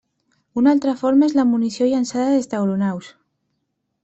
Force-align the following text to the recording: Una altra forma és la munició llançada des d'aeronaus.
Una 0.61 0.71
altra 0.75 0.93
forma 1.01 1.27
és 1.29 1.35
la 1.41 1.45
munició 1.49 1.91
llançada 1.91 2.33
des 2.39 2.51
d'aeronaus. 2.55 3.13